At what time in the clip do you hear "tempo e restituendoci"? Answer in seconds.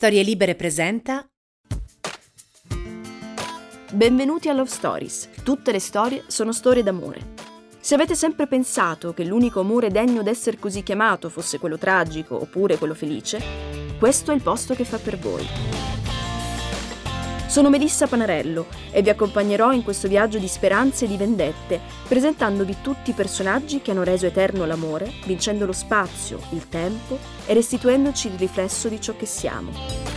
26.68-28.28